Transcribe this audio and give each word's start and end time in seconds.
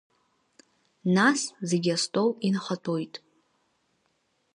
Нас 1.15 1.39
зегьы 1.69 1.91
астол 1.97 2.29
инахатәоит. 2.47 3.15